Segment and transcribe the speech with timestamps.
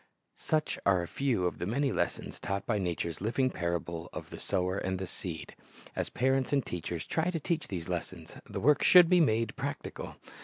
[0.53, 4.39] "'Such are a few of the many lessons taught by nature's living parable of the
[4.39, 5.55] sower and the seed.
[5.95, 10.15] As parents and teachers try to teach these lessons, the work should be made practical.